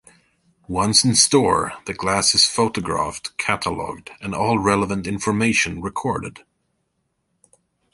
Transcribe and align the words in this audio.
Once 0.67 1.05
in 1.05 1.13
store, 1.13 1.73
the 1.85 1.93
glass 1.93 2.33
is 2.33 2.47
photographed, 2.49 3.37
catalogued 3.37 4.09
and 4.19 4.33
all 4.33 4.57
relevant 4.57 5.05
information 5.05 5.79
recorded. 5.79 6.39